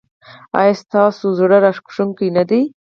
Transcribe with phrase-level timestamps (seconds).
[0.59, 2.61] ایا ستاسو ساز زړه راښکونکی دی؟